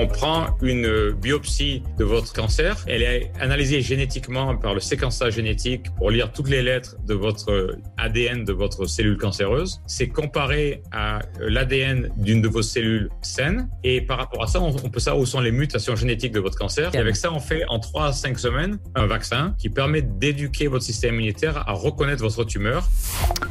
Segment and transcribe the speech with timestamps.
[0.00, 2.76] on prend une biopsie de votre cancer.
[2.86, 7.76] Elle est analysée génétiquement par le séquençage génétique pour lire toutes les lettres de votre
[7.96, 9.80] ADN de votre cellule cancéreuse.
[9.86, 13.68] C'est comparé à l'ADN d'une de vos cellules saines.
[13.82, 16.56] Et par rapport à ça, on peut savoir où sont les mutations génétiques de votre
[16.56, 16.94] cancer.
[16.94, 20.68] Et avec ça, on fait en 3 à 5 semaines un vaccin qui permet d'éduquer
[20.68, 22.88] votre système immunitaire à reconnaître votre tumeur.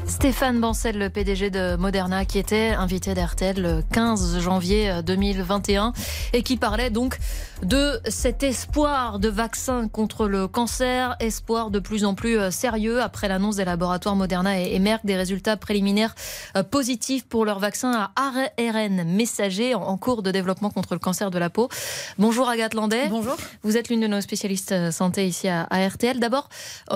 [0.08, 5.92] Stéphane Bancel, le PDG de Moderna, qui était invité d'RTL le 15 janvier 2021
[6.34, 7.18] et qui parlait donc
[7.64, 13.02] de cet espoir de vaccin contre le cancer, espoir de plus en plus euh, sérieux
[13.02, 16.14] après l'annonce des laboratoires Moderna et Merck des résultats préliminaires
[16.56, 21.32] euh, positifs pour leur vaccin à ARN messager en cours de développement contre le cancer
[21.32, 21.68] de la peau.
[22.18, 23.08] Bonjour Agathe Landais.
[23.10, 23.36] Bonjour.
[23.64, 26.20] Vous êtes l'une de nos spécialistes euh, santé ici à RTL.
[26.20, 26.50] D'abord,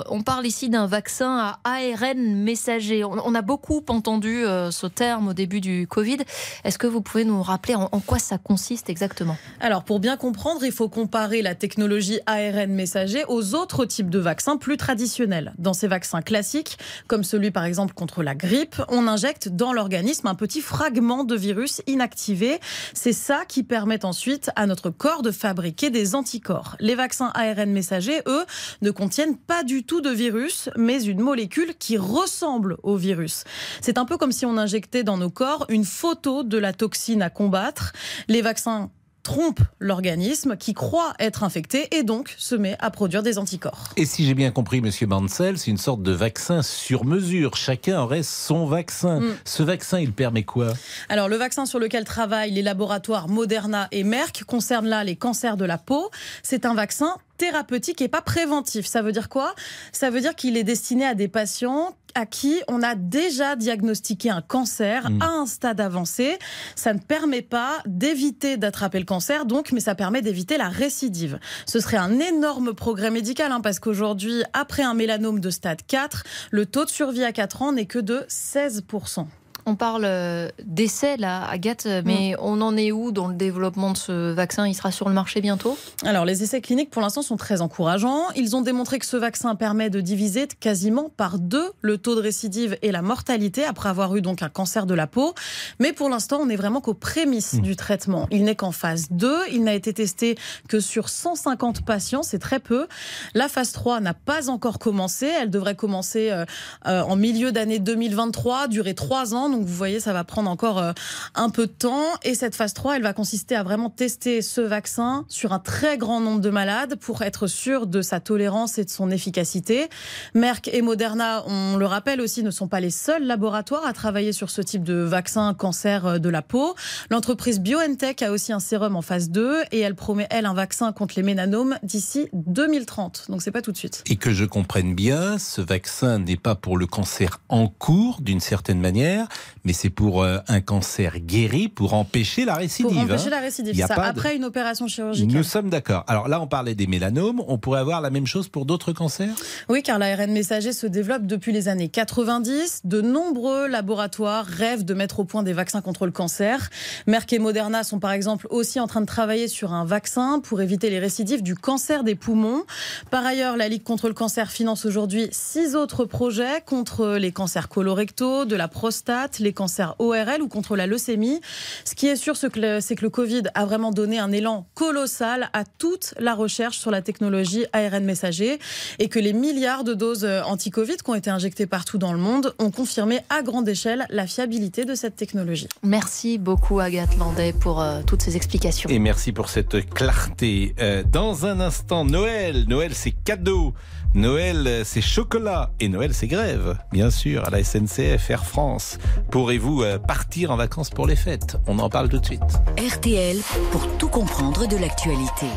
[0.10, 3.01] on parle ici d'un vaccin à ARN messager.
[3.04, 6.18] On a beaucoup entendu ce terme au début du Covid.
[6.64, 9.38] Est-ce que vous pouvez nous rappeler en quoi ça consiste exactement?
[9.60, 14.20] Alors, pour bien comprendre, il faut comparer la technologie ARN messager aux autres types de
[14.20, 15.54] vaccins plus traditionnels.
[15.58, 16.78] Dans ces vaccins classiques,
[17.08, 21.36] comme celui par exemple contre la grippe, on injecte dans l'organisme un petit fragment de
[21.36, 22.60] virus inactivé.
[22.94, 26.76] C'est ça qui permet ensuite à notre corps de fabriquer des anticorps.
[26.80, 28.46] Les vaccins ARN messager, eux,
[28.82, 33.44] ne contiennent pas du tout de virus, mais une molécule qui ressemble au virus.
[33.82, 37.22] C'est un peu comme si on injectait dans nos corps une photo de la toxine
[37.22, 37.94] à combattre.
[38.28, 38.90] Les vaccins
[39.24, 43.90] trompe l'organisme qui croit être infecté et donc se met à produire des anticorps.
[43.98, 47.56] Et si j'ai bien compris, Monsieur Mansell, c'est une sorte de vaccin sur mesure.
[47.56, 49.20] Chacun aurait son vaccin.
[49.20, 49.36] Mm.
[49.46, 50.74] Ce vaccin, il permet quoi?
[51.10, 55.58] Alors, le vaccin sur lequel travaillent les laboratoires Moderna et Merck concerne là les cancers
[55.58, 56.10] de la peau.
[56.44, 58.86] C'est un vaccin thérapeutique et pas préventif.
[58.86, 59.56] Ça veut dire quoi?
[59.92, 64.30] Ça veut dire qu'il est destiné à des patients à qui on a déjà diagnostiqué
[64.30, 65.22] un cancer mmh.
[65.22, 66.38] à un stade avancé.
[66.76, 71.40] Ça ne permet pas d'éviter d'attraper le cancer, donc, mais ça permet d'éviter la récidive.
[71.66, 76.24] Ce serait un énorme progrès médical, hein, parce qu'aujourd'hui, après un mélanome de stade 4,
[76.52, 79.26] le taux de survie à 4 ans n'est que de 16%.
[79.66, 82.42] On parle euh, d'essais là, Agathe, mais mm.
[82.42, 84.68] on en est où dans le développement de ce vaccin?
[84.68, 85.78] Il sera sur le marché bientôt?
[86.04, 88.24] Alors, les essais cliniques pour l'instant sont très encourageants.
[88.36, 92.22] Ils ont démontré que ce vaccin permet de diviser quasiment par deux le taux de
[92.22, 95.34] récidive et la mortalité après avoir eu donc un cancer de la peau.
[95.80, 97.62] Mais pour l'instant, on n'est vraiment qu'aux prémices mm.
[97.62, 98.28] du traitement.
[98.32, 99.32] Il n'est qu'en phase 2.
[99.52, 100.36] Il n'a été testé
[100.68, 102.88] que sur 150 patients, c'est très peu.
[103.34, 105.28] La phase 3 n'a pas encore commencé.
[105.28, 106.46] Elle devrait commencer euh,
[106.88, 109.51] euh, en milieu d'année 2023, durer trois ans.
[109.52, 110.94] Donc vous voyez, ça va prendre encore euh,
[111.36, 112.06] un peu de temps.
[112.24, 115.98] Et cette phase 3, elle va consister à vraiment tester ce vaccin sur un très
[115.98, 119.90] grand nombre de malades pour être sûr de sa tolérance et de son efficacité.
[120.34, 124.34] Merck et Moderna, on le rappelle aussi, ne sont pas les seuls laboratoires à travailler
[124.34, 126.76] sur ce type de vaccin cancer euh, de la peau.
[127.10, 130.92] L'entreprise BioNTech a aussi un sérum en phase 2 et elle promet, elle, un vaccin
[130.92, 133.26] contre les ménanomes d'ici 2030.
[133.30, 134.04] Donc c'est pas tout de suite.
[134.08, 138.40] Et que je comprenne bien, ce vaccin n'est pas pour le cancer en cours d'une
[138.40, 139.28] certaine manière,
[139.64, 142.92] mais c'est pour euh, un cancer guéri, pour empêcher la récidive.
[142.92, 143.32] Pour empêcher hein.
[143.32, 145.36] la récidive, ça, après une opération chirurgicale.
[145.36, 146.04] Nous sommes d'accord.
[146.08, 149.34] Alors là, on parlait des mélanomes, on pourrait avoir la même chose pour d'autres cancers?
[149.70, 152.82] Oui, car l'ARN messager se développe depuis les années 90.
[152.84, 156.70] De nombreux laboratoires rêvent de mettre au point des vaccins contre le cancer.
[157.08, 160.62] Merck et Moderna sont par exemple aussi en train de travailler sur un vaccin pour
[160.62, 162.64] éviter les récidives du cancer des poumons.
[163.10, 167.70] Par ailleurs, la Ligue contre le cancer finance aujourd'hui six autres projets contre les cancers
[167.70, 171.42] colorectaux, de la prostate, les cancers ORL ou contre la leucémie.
[171.86, 172.60] Ce qui est sûr, c'est que,
[173.02, 177.66] le Covid a vraiment donné un élan colossal à toute la recherche sur la technologie
[177.74, 178.60] ARN messager
[179.00, 182.20] et que les milliards de doses euh, anti-Covid qui ont été injectées partout dans le
[182.20, 185.68] monde ont confirmé à grande échelle la fiabilité de cette technologie.
[185.84, 188.90] Merci beaucoup Agathe Landais pour euh, toutes ces explications.
[188.90, 190.76] Et merci pour cette clarté.
[190.80, 192.66] Euh, dans un instant, Noël.
[192.68, 193.74] Noël, c'est cadeau.
[194.14, 195.72] Noël, c'est chocolat.
[195.80, 198.98] Et Noël, c'est grève, bien sûr, à la SNCF, Air France.
[199.30, 201.58] Pourrez-vous euh, partir en vacances pour les fêtes?
[201.68, 202.42] On en parle tout de suite.
[202.78, 203.38] RTL,
[203.72, 205.48] pour tout comprendre de l'actualité.